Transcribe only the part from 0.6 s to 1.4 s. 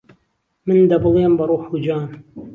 من دهبڵێم